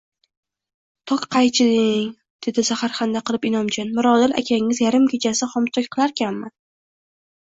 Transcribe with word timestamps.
Toqqaychi 1.09 1.65
deng, 1.73 2.07
dedi 2.47 2.63
zaharxanda 2.69 3.21
qilib 3.27 3.45
Inomjon, 3.49 3.91
Mirodil 3.97 4.33
akangiz 4.41 4.79
yarim 4.87 5.05
kechasi 5.13 5.51
xomtok 5.53 5.91
qilarkanmi 5.97 6.51